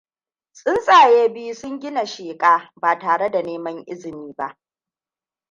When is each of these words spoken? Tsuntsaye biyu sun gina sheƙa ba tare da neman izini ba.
Tsuntsaye 0.55 1.29
biyu 1.33 1.55
sun 1.55 1.79
gina 1.79 2.05
sheƙa 2.05 2.71
ba 2.75 2.99
tare 2.99 3.29
da 3.31 3.41
neman 3.41 3.83
izini 3.87 4.33
ba. 4.37 4.57